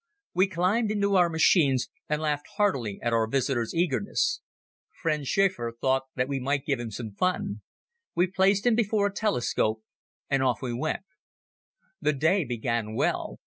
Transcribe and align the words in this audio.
We 0.33 0.47
climbed 0.47 0.89
into 0.89 1.15
our 1.15 1.29
machines 1.29 1.87
and 2.09 2.23
laughed 2.23 2.47
heartily 2.57 2.99
at 3.03 3.13
our 3.13 3.27
visitor's 3.29 3.75
eagerness. 3.75 4.41
Friend 4.99 5.23
Schäfer 5.27 5.73
thought 5.79 6.05
that 6.15 6.27
we 6.27 6.39
might 6.39 6.65
give 6.65 6.79
him 6.79 6.89
some 6.89 7.11
fun. 7.11 7.61
We 8.15 8.25
placed 8.25 8.65
him 8.65 8.73
before 8.73 9.05
a 9.05 9.13
telescope 9.13 9.83
and 10.27 10.41
off 10.41 10.59
we 10.59 10.73
went. 10.73 11.03
The 12.01 12.13
day 12.13 12.45
began 12.45 12.95
well. 12.95 13.41